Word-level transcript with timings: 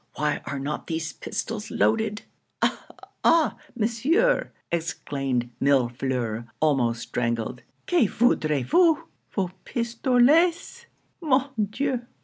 why 0.15 0.41
are 0.45 0.57
not 0.57 0.87
these 0.87 1.13
pistols 1.13 1.69
loaded?' 1.69 2.23
'Eh! 2.63 2.75
eh! 3.23 3.51
Monsieur!' 3.75 4.49
exclaimed 4.71 5.51
Millefleur, 5.61 6.47
almost 6.59 7.03
strangled 7.03 7.61
'_que 7.87 8.09
voudriez 8.09 8.65
vous? 8.65 9.03
vos 9.35 9.51
pistolets! 9.63 10.87
Mon 11.21 11.51
Dieu! 11.69 12.01